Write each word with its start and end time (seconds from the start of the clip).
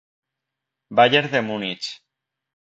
Bayern 0.99 1.29
de 1.35 1.41
Múnich. 1.43 1.91